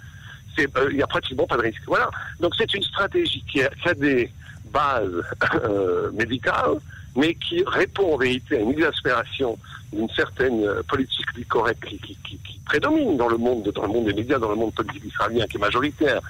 il 0.57 0.97
n'y 0.97 1.03
a 1.03 1.07
pratiquement 1.07 1.47
pas 1.47 1.59
de 1.59 1.63
risque. 1.63 1.83
Voilà. 1.87 2.11
Donc, 2.41 2.55
c'est 2.57 2.73
une 2.73 2.83
stratégie 2.83 3.45
qui 3.47 3.63
a, 3.63 3.95
des 3.95 4.33
bases 4.73 5.23
médicales, 6.15 6.79
mais 7.17 7.35
qui 7.35 7.63
répond 7.67 8.15
en 8.15 8.17
vérité 8.17 8.57
à 8.57 8.61
une 8.61 8.71
exaspération 8.71 9.59
d'une 9.93 10.09
certaine 10.11 10.65
euh, 10.65 10.83
politique 10.83 11.49
correcte 11.49 11.85
qui, 11.85 11.99
qui, 11.99 12.39
prédomine 12.67 13.17
dans 13.17 13.29
le 13.29 13.39
monde, 13.39 13.71
dans 13.75 13.83
le 13.83 13.89
monde 13.89 14.05
des 14.07 14.13
médias, 14.13 14.39
dans 14.39 14.51
le 14.51 14.57
monde 14.57 14.75
politique 14.75 15.05
israélien, 15.07 15.47
qui 15.47 15.57
est 15.57 15.61
majoritaire, 15.61 16.21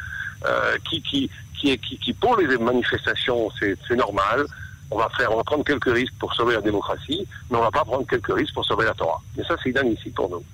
euh, 0.47 0.77
qui, 0.89 1.03
qui, 1.03 1.29
qui, 1.61 2.13
pour 2.13 2.37
les 2.37 2.57
manifestations, 2.57 3.51
c'est 3.59 3.97
normal. 3.97 4.47
On 4.91 4.99
va 4.99 5.09
faire, 5.17 5.33
on 5.33 5.37
va 5.37 5.45
prendre 5.45 5.65
quelques 5.65 5.93
risques 5.93 6.15
pour 6.21 6.33
sauver 6.33 6.55
la 6.55 6.61
démocratie, 6.61 7.27
mais 7.51 7.59
on 7.59 7.63
va 7.63 7.73
pas 7.73 7.85
prendre 7.85 8.07
quelques 8.07 8.33
risques 8.33 8.55
pour 8.55 8.65
sauver 8.65 8.85
la 8.87 8.95
Torah. 8.95 9.21
Et 9.37 9.43
ça, 9.43 9.57
c'est 9.63 9.71
inadmissible 9.71 10.15
pour 10.15 10.31
nous. 10.31 10.45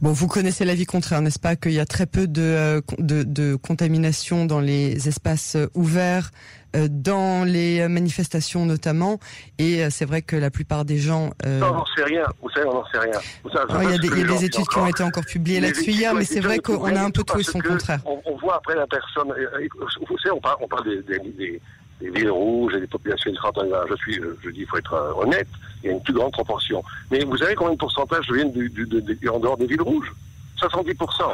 Bon, 0.00 0.12
vous 0.12 0.28
connaissez 0.28 0.64
l'avis 0.64 0.86
contraire, 0.86 1.20
n'est-ce 1.20 1.38
pas, 1.38 1.56
qu'il 1.56 1.72
y 1.72 1.78
a 1.78 1.84
très 1.84 2.06
peu 2.06 2.26
de, 2.26 2.40
euh, 2.40 2.80
de, 2.98 3.22
de, 3.22 3.54
contamination 3.54 4.46
dans 4.46 4.60
les 4.60 5.08
espaces 5.08 5.56
euh, 5.56 5.66
ouverts, 5.74 6.30
euh, 6.74 6.88
dans 6.90 7.44
les 7.44 7.86
manifestations 7.86 8.64
notamment, 8.64 9.18
et 9.58 9.90
c'est 9.90 10.06
vrai 10.06 10.22
que 10.22 10.36
la 10.36 10.50
plupart 10.50 10.86
des 10.86 10.96
gens... 10.96 11.32
Euh... 11.44 11.60
on 11.62 11.74
n'en 11.74 11.84
sait 11.94 12.04
rien, 12.04 12.24
vous 12.40 12.48
savez, 12.48 12.66
on 12.66 12.74
n'en 12.74 12.86
sait 12.86 12.98
rien. 12.98 13.20
Il 13.44 13.90
y 13.90 13.94
a 13.94 13.98
des, 13.98 14.08
y 14.08 14.22
a 14.22 14.38
des 14.38 14.44
études 14.46 14.66
qui 14.68 14.78
ont 14.78 14.86
été 14.86 15.02
encore 15.02 15.26
publiées 15.26 15.60
là-dessus 15.60 15.90
hier, 15.90 16.14
mais 16.14 16.24
c'est 16.24 16.40
vrai 16.40 16.60
qu'on 16.60 16.96
a 16.96 17.02
un 17.02 17.10
peu 17.10 17.22
trouvé 17.22 17.42
son 17.42 17.58
contraire. 17.58 18.00
On, 18.06 18.22
on, 18.24 18.38
voit 18.38 18.56
après 18.56 18.76
la 18.76 18.86
personne, 18.86 19.28
vous 19.28 20.18
savez, 20.18 20.34
on 20.34 20.40
parle, 20.40 20.56
on 20.62 20.68
parle 20.68 20.84
des, 20.84 21.02
des, 21.02 21.30
des 21.32 21.60
villes 22.08 22.30
rouges 22.30 22.74
et 22.74 22.80
des 22.80 22.86
populations 22.86 23.30
ultra 23.30 23.50
Je 23.88 23.94
suis, 23.96 24.14
je, 24.14 24.50
dis, 24.50 24.60
il 24.60 24.66
faut 24.66 24.78
être 24.78 25.14
honnête 25.16 25.48
il 25.82 25.86
y 25.86 25.88
a 25.90 25.92
une 25.92 26.02
plus 26.02 26.12
grande 26.12 26.32
proportion. 26.32 26.82
Mais 27.10 27.24
vous 27.24 27.36
savez 27.36 27.54
combien 27.54 27.74
de 27.74 27.78
pourcentage 27.78 28.30
viennent 28.30 28.52
du, 28.52 28.88
en 29.30 29.38
dehors 29.38 29.56
des 29.56 29.66
villes 29.66 29.82
rouges? 29.82 30.12
70%. 30.58 31.32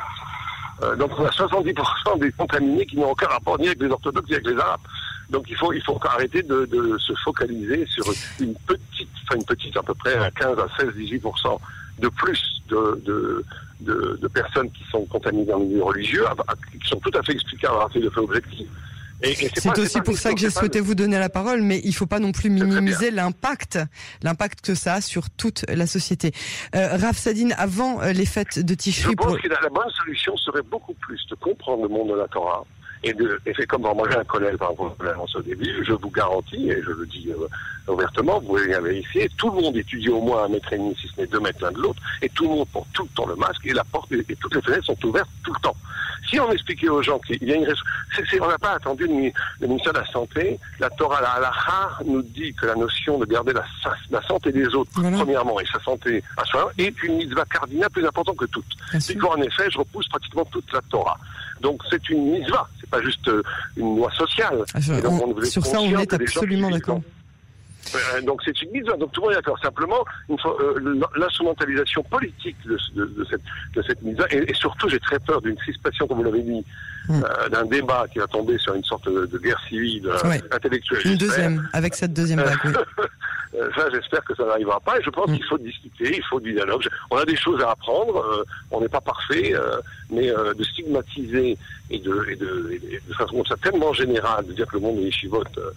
Euh, 0.83 0.97
donc 0.97 1.11
on 1.19 1.25
a 1.25 1.31
70% 1.31 2.19
des 2.21 2.31
contaminés 2.33 2.87
qui 2.87 2.97
n'ont 2.97 3.11
aucun 3.11 3.27
rapport 3.27 3.59
ni 3.59 3.67
avec 3.67 3.81
les 3.81 3.89
orthodoxes 3.89 4.29
ni 4.29 4.35
avec 4.35 4.47
les 4.47 4.59
arabes. 4.59 4.81
Donc 5.31 5.47
il 5.49 5.57
faut 5.57 5.73
il 5.73 5.83
faut 5.83 5.99
arrêter 6.05 6.43
de, 6.43 6.97
se 6.99 7.13
focaliser 7.25 7.87
sur 7.87 8.05
une 8.41 8.55
petite, 8.55 9.09
enfin 9.25 9.37
une 9.37 9.45
petite 9.45 9.77
à 9.77 9.83
peu 9.83 9.95
près 9.95 10.15
à 10.17 10.31
15 10.31 10.59
à 10.59 10.69
16, 10.79 10.91
18% 10.91 11.59
de 11.99 12.09
plus 12.09 12.63
de, 12.69 14.29
personnes 14.33 14.71
qui 14.71 14.85
sont 14.91 15.05
contaminées 15.07 15.47
dans 15.47 15.59
milieu 15.59 15.83
religieux, 15.83 16.25
qui 16.81 16.89
sont 16.89 17.01
tout 17.01 17.19
à 17.19 17.23
fait 17.23 17.33
explicables 17.33 17.77
à 17.81 17.99
de 17.99 18.11
fait 18.11 18.21
objectif. 18.21 18.69
C'est 19.23 19.79
aussi 19.79 20.01
pour 20.01 20.17
ça 20.17 20.33
que 20.33 20.41
j'ai 20.41 20.51
souhaité 20.51 20.81
vous 20.81 20.95
donner 20.95 21.19
la 21.19 21.29
parole, 21.29 21.63
mais 21.63 21.81
il 21.85 21.91
ne 21.91 21.95
faut 21.95 22.07
pas 22.07 22.19
non 22.19 22.33
plus 22.33 22.51
minimiser 22.51 23.11
l'impact, 23.11 23.79
l'impact 24.23 24.61
que 24.61 24.75
ça 24.75 24.95
a 24.95 25.01
sur 25.01 25.31
toute 25.31 25.65
la 25.69 25.87
société. 25.87 26.33
Euh, 26.75 26.97
Raf 26.97 27.17
Sadine, 27.17 27.55
avant 27.59 28.01
euh, 28.03 28.13
les 28.13 28.27
fêtes 28.27 28.59
de 28.59 28.75
Tishri... 28.75 29.11
Je 29.11 29.17
pense 29.17 29.27
pour... 29.27 29.41
que 29.41 29.49
la, 29.49 29.69
bonne 29.71 29.91
solution 29.91 30.37
serait 30.37 30.63
beaucoup 30.63 30.95
plus 30.95 31.25
de 31.31 31.35
comprendre 31.35 31.83
le 31.85 31.89
monde 31.89 32.11
de 32.11 32.15
la 32.15 32.29
Torah, 32.29 32.65
et, 33.03 33.13
de, 33.13 33.41
et 33.47 33.55
fait 33.55 33.67
comme 33.67 33.83
moi 33.83 34.09
j'ai 34.11 34.17
un 34.17 34.25
collègue 34.25 34.57
par 34.57 34.71
rapport 34.71 34.97
à 35.01 35.39
au 35.39 35.43
début, 35.43 35.85
je 35.87 35.93
vous 35.93 36.11
garantis, 36.11 36.71
et 36.71 36.83
je 36.83 36.91
le 36.91 37.07
dis 37.07 37.31
euh, 37.31 37.93
ouvertement, 37.93 38.41
vous 38.41 38.47
pouvez 38.49 38.67
bien 38.67 38.81
vérifier, 38.81 39.31
tout 39.37 39.51
le 39.51 39.63
monde 39.63 39.77
étudie 39.77 40.09
au 40.09 40.21
moins 40.21 40.45
un 40.45 40.49
mètre 40.49 40.73
et 40.73 40.79
demi, 40.79 40.97
si 41.01 41.09
ce 41.09 41.21
n'est 41.21 41.27
deux 41.27 41.41
mètres 41.41 41.63
l'un 41.63 41.73
de 41.73 41.79
l'autre, 41.81 42.03
et 42.23 42.29
tout 42.31 42.45
le 42.45 42.51
monde 42.51 42.69
porte 42.69 42.89
tout 42.93 43.05
le 43.05 43.09
temps 43.11 43.27
le 43.27 43.37
masque, 43.37 43.65
et 43.65 43.73
la 43.73 43.85
porte 43.85 44.11
et, 44.13 44.25
et 44.29 44.37
toutes 44.37 44.55
les 44.55 44.63
fenêtres 44.63 44.87
sont 44.87 45.07
ouvertes 45.07 45.31
tout 45.45 45.53
le 45.55 45.61
temps. 45.61 45.77
Si 46.29 46.41
on 46.41 46.51
expliquait 46.51 46.89
aux 46.89 47.03
gens 47.03 47.19
qu'il 47.21 47.43
y 47.45 47.53
a 47.53 47.57
une 47.57 47.67
c'est, 48.31 48.41
on 48.41 48.49
n'a 48.49 48.59
pas 48.59 48.73
attendu 48.73 49.07
le 49.07 49.67
ministère 49.67 49.93
de 49.93 49.99
la 49.99 50.07
Santé, 50.07 50.59
la 50.81 50.91
Torah, 50.91 51.21
la 51.21 51.31
halacha 51.33 51.99
nous 52.07 52.23
dit 52.23 52.55
que 52.55 52.67
la 52.67 52.75
notion 52.75 53.19
de 53.19 53.27
garder 53.27 53.53
la, 53.53 53.65
la 54.11 54.23
santé 54.23 54.53
des 54.53 54.67
autres, 54.75 54.91
voilà. 54.95 55.17
premièrement, 55.19 55.61
et 55.61 55.67
sa 55.67 55.81
santé 55.81 56.23
à 56.37 56.45
soi, 56.45 56.73
est 56.79 57.03
une 57.03 57.17
mitzvah 57.17 57.45
cardinale 57.45 57.91
plus 57.91 58.07
importante 58.07 58.37
que 58.37 58.47
toute. 58.47 58.65
Et 58.95 59.23
en 59.23 59.43
effet, 59.43 59.71
je 59.71 59.79
repousse 59.79 60.09
pratiquement 60.09 60.45
toute 60.47 60.73
la 60.73 60.81
Torah. 60.91 61.19
Donc 61.61 61.83
c'est 61.91 62.09
une 62.11 62.33
mitzvah, 62.33 62.69
c'est 62.81 62.91
pas 62.91 63.03
juste 63.03 63.27
euh, 63.29 63.43
une 63.77 63.97
loi 63.97 64.11
sociale. 64.13 64.65
Ah, 64.75 64.81
je, 64.81 64.95
donc, 64.95 65.39
on, 65.39 65.45
sur 65.45 65.65
ça, 65.65 65.81
on 65.81 65.99
est 65.99 66.13
absolument 66.13 66.71
d'accord. 66.71 67.01
Euh, 67.95 68.21
donc 68.23 68.43
c'est 68.45 68.61
une 68.63 68.71
mise 68.71 68.85
donc 68.85 69.13
tout 69.13 69.21
le 69.21 69.27
monde 69.27 69.33
est 69.33 69.37
d'accord. 69.37 69.59
Simplement, 69.61 70.05
euh, 70.31 71.01
l'instrumentalisation 71.17 72.03
politique 72.03 72.57
de, 72.67 72.79
de, 72.95 73.07
de, 73.07 73.25
cette, 73.25 73.43
de 73.75 73.83
cette 73.83 74.03
mise 74.03 74.17
et, 74.31 74.51
et 74.51 74.55
surtout 74.55 74.89
j'ai 74.89 75.01
très 75.01 75.19
peur 75.19 75.41
d'une 75.41 75.57
crispation, 75.57 76.07
comme 76.07 76.19
vous 76.19 76.25
l'avez 76.25 76.43
dit, 76.43 76.65
mm. 77.09 77.23
euh, 77.23 77.49
d'un 77.49 77.65
débat 77.65 78.07
qui 78.13 78.19
va 78.19 78.27
tomber 78.27 78.59
sur 78.59 78.75
une 78.75 78.85
sorte 78.85 79.09
de, 79.09 79.39
guerre 79.39 79.61
civile 79.69 80.09
ouais. 80.25 80.43
intellectuelle. 80.51 81.01
Une 81.05 81.17
deuxième, 81.17 81.69
avec 81.73 81.95
cette 81.95 82.13
deuxième 82.13 82.41
vague. 82.41 82.59
Oui. 82.65 82.73
ça, 83.75 83.89
j'espère 83.93 84.23
que 84.25 84.35
ça 84.35 84.45
n'arrivera 84.45 84.81
pas. 84.81 84.99
Et 84.99 85.03
je 85.03 85.11
pense 85.11 85.31
qu'il 85.31 85.45
faut 85.45 85.59
discuter, 85.59 86.17
il 86.17 86.25
faut 86.25 86.41
du 86.41 86.53
dialogue. 86.53 86.87
On 87.11 87.17
a 87.17 87.25
des 87.25 87.37
choses 87.37 87.63
à 87.63 87.71
apprendre. 87.71 88.19
Euh, 88.19 88.45
on 88.71 88.81
n'est 88.81 88.89
pas 88.89 89.01
parfait, 89.01 89.55
euh, 89.55 89.79
mais 90.11 90.31
euh, 90.31 90.55
de 90.55 90.65
stigmatiser 90.65 91.57
et 91.91 91.99
de, 91.99 92.27
et 92.29 92.37
de, 92.37 92.71
et 92.73 93.01
de, 93.09 93.15
façon 93.15 93.37
comme 93.37 93.47
ça 93.47 93.57
tellement 93.57 93.93
générale, 93.93 94.47
de 94.47 94.53
dire 94.53 94.67
que 94.67 94.75
le 94.75 94.81
monde 94.81 94.97
des 94.97 95.11
chivotes 95.11 95.59
euh, 95.59 95.71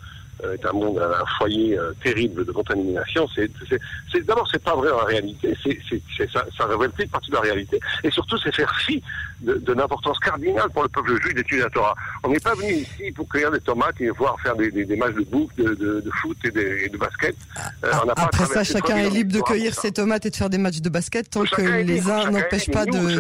est 0.43 0.65
un 0.65 0.71
monde, 0.71 0.99
un 0.99 1.25
foyer 1.37 1.77
euh, 1.77 1.91
terrible 2.03 2.45
de 2.45 2.51
contamination. 2.51 3.27
C'est, 3.35 3.49
d'abord, 4.25 4.47
c'est 4.51 4.63
pas 4.63 4.75
vrai 4.75 4.91
en 4.91 5.05
réalité. 5.05 5.55
C'est, 5.63 5.79
ça, 6.31 6.45
ça 6.57 6.65
révèle 6.65 6.91
une 6.99 7.09
partie 7.09 7.29
de 7.29 7.35
la 7.35 7.41
réalité. 7.41 7.79
Et 8.03 8.11
surtout, 8.11 8.37
c'est 8.37 8.53
faire 8.53 8.73
fi 8.79 9.01
de, 9.41 9.55
de 9.55 9.73
l'importance 9.73 10.19
cardinale 10.19 10.69
pour 10.71 10.83
le 10.83 10.89
peuple 10.89 11.21
juif 11.21 11.33
d'étudier 11.33 11.63
la 11.63 11.69
Torah. 11.69 11.95
On 12.23 12.29
n'est 12.29 12.39
pas 12.39 12.55
venu 12.55 12.73
ici 12.73 13.11
pour 13.15 13.27
cueillir 13.27 13.51
des 13.51 13.59
tomates 13.59 13.99
et 13.99 14.09
voir 14.09 14.39
faire 14.41 14.55
des, 14.55 14.71
des, 14.71 14.85
des 14.85 14.95
matchs 14.95 15.15
de 15.15 15.23
bouc, 15.23 15.49
de, 15.57 15.75
de, 15.75 16.01
de 16.01 16.11
foot 16.21 16.37
et, 16.43 16.85
et 16.85 16.89
de, 16.89 16.97
basket. 16.97 17.35
Euh, 17.83 17.91
on 18.05 18.09
Après 18.09 18.45
ça, 18.45 18.63
chacun 18.63 18.97
est 18.97 19.09
libre 19.09 19.33
de 19.33 19.41
cueillir 19.41 19.73
ses 19.73 19.91
tomates 19.91 20.25
et 20.25 20.29
de 20.29 20.35
faire 20.35 20.49
des 20.49 20.57
matchs 20.57 20.81
de 20.81 20.89
basket 20.89 21.29
tant 21.29 21.43
que 21.43 21.61
les 21.61 22.09
uns 22.09 22.31
n'empêchent 22.31 22.71
pas 22.71 22.85
de, 22.85 23.19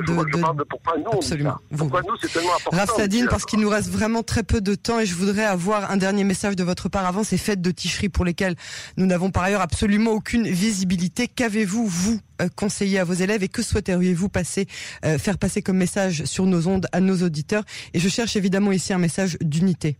Pourquoi 0.65 0.97
nous, 0.97 1.11
Absolument. 1.13 1.57
Pourquoi 1.77 2.01
nous, 2.01 2.15
c'est 2.21 2.31
tellement 2.31 2.55
important. 2.55 2.77
Rafsadine, 2.77 3.27
parce 3.29 3.45
qu'il 3.45 3.59
nous 3.59 3.69
reste 3.69 3.89
vraiment 3.89 4.23
très 4.23 4.43
peu 4.43 4.61
de 4.61 4.75
temps 4.75 4.99
et 4.99 5.05
je 5.05 5.15
voudrais 5.15 5.45
avoir 5.45 5.91
un 5.91 5.97
dernier 5.97 6.23
message 6.23 6.55
de 6.55 6.63
votre 6.63 6.89
part 6.89 7.05
avant 7.09 7.23
ces 7.23 7.37
fêtes 7.37 7.61
de 7.61 7.71
Ticherie 7.71 8.09
pour 8.09 8.23
lesquelles 8.23 8.55
nous 8.97 9.05
n'avons 9.05 9.31
par 9.31 9.43
ailleurs 9.43 9.61
absolument 9.61 10.11
aucune 10.11 10.47
visibilité. 10.47 11.27
Qu'avez-vous, 11.27 11.85
vous, 11.85 12.19
euh, 12.41 12.47
conseillé 12.55 12.99
à 12.99 13.03
vos 13.03 13.13
élèves 13.13 13.43
et 13.43 13.49
que 13.49 13.61
souhaiteriez-vous 13.61 14.29
passer, 14.29 14.67
euh, 15.05 15.17
faire 15.17 15.37
passer 15.37 15.61
comme 15.61 15.77
message 15.77 16.23
sur 16.25 16.45
nos 16.45 16.67
ondes 16.67 16.87
à 16.91 17.01
nos 17.01 17.17
auditeurs? 17.17 17.63
Et 17.93 17.99
je 17.99 18.07
cherche 18.07 18.35
évidemment 18.35 18.71
ici 18.71 18.93
un 18.93 18.97
message 18.97 19.37
d'unité. 19.41 19.97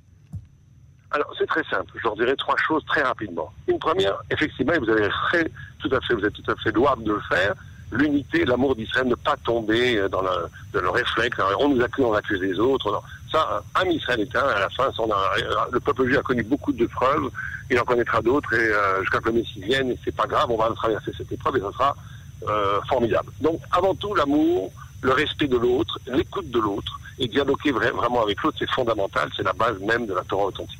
Alors, 1.11 1.33
c'est 1.37 1.47
très 1.47 1.63
simple. 1.63 1.91
Je 1.95 2.03
leur 2.03 2.15
dirai 2.15 2.35
trois 2.35 2.55
choses 2.57 2.85
très 2.85 3.01
rapidement. 3.01 3.51
Une 3.67 3.79
première, 3.79 4.21
effectivement, 4.29 4.73
vous 4.79 4.89
avez 4.89 5.09
tout 5.79 5.89
à 5.91 5.99
fait, 6.01 6.13
vous 6.13 6.23
êtes 6.23 6.33
tout 6.33 6.51
à 6.51 6.55
fait 6.57 6.71
louable 6.71 7.03
de 7.03 7.13
le 7.13 7.21
faire, 7.27 7.55
l'unité, 7.91 8.45
l'amour 8.45 8.75
d'Israël, 8.75 9.07
ne 9.07 9.15
pas 9.15 9.35
tomber 9.37 9.97
euh, 9.97 10.09
dans 10.09 10.21
le, 10.21 10.29
dans 10.73 10.81
le 10.81 10.89
réflexe. 10.89 11.37
On 11.59 11.69
nous 11.69 11.81
accuse, 11.81 12.05
on 12.05 12.13
accuse 12.13 12.41
les 12.41 12.59
autres. 12.59 13.01
Ça, 13.31 13.63
un 13.75 13.85
Israël 13.85 14.21
est 14.21 14.35
un. 14.35 14.47
À 14.47 14.59
la 14.59 14.69
fin, 14.69 14.91
son, 14.93 15.09
le 15.71 15.79
peuple 15.79 16.05
juif 16.05 16.17
a 16.17 16.21
connu 16.21 16.43
beaucoup 16.43 16.71
de 16.71 16.85
preuves. 16.85 17.29
Il 17.69 17.79
en 17.79 17.83
connaîtra 17.83 18.21
d'autres 18.21 18.53
et 18.53 18.71
euh, 18.71 19.01
jusqu'à 19.01 19.19
que 19.19 19.29
le 19.29 19.33
Messie 19.33 19.61
vienne. 19.61 19.91
Et 19.91 19.99
c'est 20.03 20.15
pas 20.15 20.25
grave, 20.25 20.49
on 20.49 20.57
va 20.57 20.69
traverser 20.75 21.11
cette 21.17 21.31
épreuve 21.31 21.57
et 21.57 21.61
ça 21.61 21.71
sera 21.71 21.95
euh, 22.47 22.79
formidable. 22.87 23.31
Donc, 23.41 23.59
avant 23.71 23.93
tout, 23.95 24.13
l'amour, 24.15 24.71
le 25.01 25.11
respect 25.11 25.47
de 25.47 25.57
l'autre, 25.57 25.99
l'écoute 26.07 26.49
de 26.49 26.59
l'autre 26.59 26.99
et 27.19 27.27
dialoguer 27.27 27.71
vraiment 27.71 28.23
avec 28.23 28.41
l'autre, 28.41 28.57
c'est 28.59 28.69
fondamental. 28.71 29.29
C'est 29.35 29.43
la 29.43 29.53
base 29.53 29.79
même 29.81 30.05
de 30.05 30.13
la 30.13 30.23
Torah 30.23 30.45
authentique. 30.45 30.79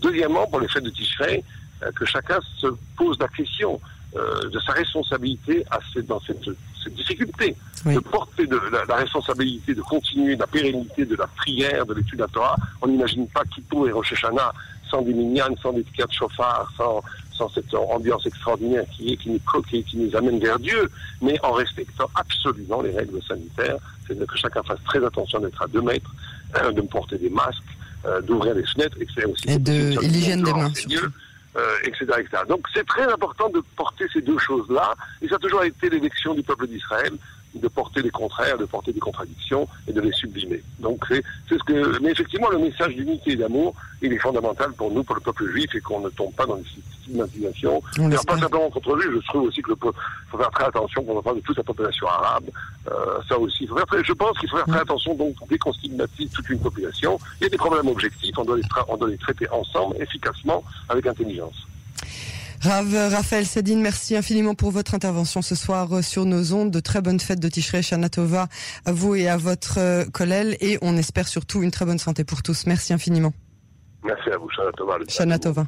Deuxièmement, 0.00 0.46
pour 0.46 0.60
les 0.60 0.68
fêtes 0.68 0.84
de 0.84 0.90
Tishrei, 0.90 1.42
euh, 1.82 1.90
que 1.92 2.04
chacun 2.04 2.38
se 2.58 2.68
pose 2.96 3.18
la 3.18 3.28
question 3.28 3.80
euh, 4.16 4.48
de 4.48 4.58
sa 4.60 4.72
responsabilité 4.72 5.64
à 5.70 5.78
cette, 5.92 6.06
dans 6.06 6.20
cette, 6.20 6.44
cette 6.82 6.94
difficulté, 6.94 7.54
oui. 7.84 7.94
de 7.94 8.00
porter 8.00 8.46
de, 8.46 8.58
la, 8.72 8.84
la, 8.86 8.96
responsabilité 8.96 9.74
de 9.74 9.82
continuer 9.82 10.36
la 10.36 10.46
pérennité 10.46 11.04
de 11.04 11.14
la 11.16 11.26
prière, 11.26 11.84
de 11.84 11.94
l'étude 11.94 12.16
de 12.18 12.22
la 12.22 12.28
Torah. 12.28 12.56
On 12.80 12.88
n'imagine 12.88 13.28
pas 13.28 13.44
Kippour 13.44 13.88
et 13.88 13.92
Rosh 13.92 14.12
Hashanah 14.12 14.52
sans 14.90 15.02
des 15.02 15.12
minyanes, 15.12 15.56
sans 15.62 15.72
des 15.72 15.82
de 15.82 16.12
chauffard, 16.12 16.70
sans, 16.76 17.02
sans 17.32 17.48
cette 17.50 17.72
ambiance 17.74 18.26
extraordinaire 18.26 18.84
qui 18.96 19.12
est, 19.12 19.16
qui 19.16 19.30
nous, 19.30 19.62
qui, 19.62 19.84
qui 19.84 19.96
nous 19.96 20.16
amène 20.16 20.38
vers 20.38 20.58
Dieu, 20.58 20.90
mais 21.20 21.38
en 21.42 21.52
respectant 21.52 22.08
absolument 22.14 22.82
les 22.82 22.92
règles 22.92 23.22
sanitaires. 23.22 23.76
C'est 24.06 24.18
que 24.18 24.36
chacun 24.36 24.62
fasse 24.62 24.82
très 24.86 25.04
attention 25.04 25.40
d'être 25.40 25.60
à 25.62 25.66
deux 25.66 25.82
mètres, 25.82 26.14
euh, 26.56 26.72
de 26.72 26.80
porter 26.80 27.18
des 27.18 27.30
masques, 27.30 27.62
euh, 28.06 28.20
d'ouvrir 28.22 28.54
les 28.54 28.64
fenêtres, 28.64 28.96
et 29.00 29.06
c'est 29.14 29.24
aussi... 29.26 29.48
Et 29.48 29.58
de 29.58 30.00
l'hygiène 30.00 30.42
des 30.42 30.52
mains. 30.52 30.72
Euh, 31.56 31.76
etc., 31.84 32.04
etc. 32.18 32.42
Donc 32.46 32.66
c'est 32.74 32.86
très 32.86 33.10
important 33.10 33.48
de 33.48 33.62
porter 33.74 34.04
ces 34.12 34.20
deux 34.20 34.36
choses-là, 34.38 34.94
et 35.22 35.28
ça 35.28 35.36
a 35.36 35.38
toujours 35.38 35.64
été 35.64 35.88
l'élection 35.88 36.34
du 36.34 36.42
peuple 36.42 36.66
d'Israël, 36.66 37.12
de 37.58 37.68
porter 37.68 38.02
les 38.02 38.10
contraires, 38.10 38.58
de 38.58 38.64
porter 38.64 38.92
des 38.92 39.00
contradictions 39.00 39.68
et 39.86 39.92
de 39.92 40.00
les 40.00 40.12
sublimer. 40.12 40.62
Donc 40.78 41.04
c'est 41.08 41.22
ce 41.48 41.64
que, 41.64 41.98
mais 42.00 42.10
effectivement 42.10 42.50
le 42.50 42.58
message 42.58 42.94
d'unité 42.94 43.32
et 43.32 43.36
d'amour, 43.36 43.74
il 44.02 44.12
est 44.12 44.18
fondamental 44.18 44.72
pour 44.72 44.90
nous, 44.90 45.02
pour 45.02 45.16
le 45.16 45.20
peuple 45.20 45.50
juif, 45.50 45.74
et 45.74 45.80
qu'on 45.80 46.00
ne 46.00 46.08
tombe 46.10 46.32
pas 46.34 46.46
dans 46.46 46.56
une 46.56 46.64
stigmatisation. 47.02 47.82
Alors 47.98 48.24
pas 48.24 48.38
simplement 48.38 48.70
contre 48.70 48.96
lui, 48.96 49.04
je 49.12 49.26
trouve 49.26 49.42
aussi 49.42 49.62
que 49.62 49.70
le 49.70 49.76
faut 49.76 50.38
faire 50.38 50.50
très 50.50 50.64
attention 50.64 51.04
quand 51.04 51.12
on 51.12 51.22
parle 51.22 51.36
de 51.36 51.42
toute 51.42 51.56
la 51.56 51.64
population 51.64 52.06
arabe. 52.06 52.50
Euh, 52.90 52.92
ça 53.28 53.38
aussi, 53.38 53.64
il 53.64 53.68
faut 53.68 53.76
faire 53.76 53.86
très, 53.86 54.04
je 54.04 54.12
pense 54.12 54.38
qu'il 54.38 54.48
faut 54.48 54.56
faire 54.56 54.66
très 54.66 54.80
attention 54.80 55.14
donc 55.14 55.34
dès 55.48 55.58
qu'on 55.58 55.72
stigmatise 55.72 56.30
toute 56.30 56.48
une 56.50 56.60
population. 56.60 57.18
Il 57.40 57.44
y 57.44 57.46
a 57.46 57.50
des 57.50 57.56
problèmes 57.56 57.88
objectifs, 57.88 58.36
on 58.38 58.44
doit 58.44 58.56
les, 58.56 58.62
on 58.88 58.96
doit 58.96 59.08
les 59.08 59.18
traiter 59.18 59.48
ensemble, 59.50 59.96
efficacement, 60.00 60.62
avec 60.88 61.06
intelligence. 61.06 61.66
Rav, 62.60 62.92
Raphaël 63.12 63.46
Sadine, 63.46 63.80
merci 63.80 64.16
infiniment 64.16 64.54
pour 64.54 64.72
votre 64.72 64.94
intervention 64.94 65.42
ce 65.42 65.54
soir 65.54 66.02
sur 66.02 66.24
nos 66.24 66.52
ondes. 66.52 66.72
De 66.72 66.80
très 66.80 67.00
bonnes 67.00 67.20
fêtes 67.20 67.38
de 67.38 67.48
Tishrei 67.48 67.82
Shanatova 67.82 68.48
à 68.84 68.92
vous 68.92 69.14
et 69.14 69.28
à 69.28 69.36
votre 69.36 70.08
collègue 70.10 70.56
et 70.60 70.76
on 70.82 70.96
espère 70.96 71.28
surtout 71.28 71.62
une 71.62 71.70
très 71.70 71.84
bonne 71.84 71.98
santé 71.98 72.24
pour 72.24 72.42
tous. 72.42 72.66
Merci 72.66 72.92
infiniment. 72.92 73.32
Merci 74.02 74.30
à 74.30 74.38
vous, 74.38 74.50
Shanatova. 74.50 74.98
Shanatova. 75.08 75.66